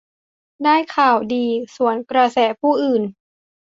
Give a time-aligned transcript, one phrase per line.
[0.63, 1.45] ได้ข่าวดี
[1.75, 3.03] สวนกระแสผู้อื่น